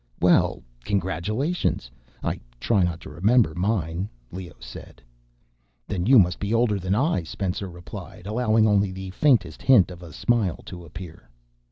[0.19, 1.91] Well, congratulations.
[2.23, 4.99] I try not to remember mine," Leoh said.
[5.87, 10.01] "Then you must be older than I," Spencer replied, allowing only the faintest hint of
[10.01, 11.29] a smile to appear.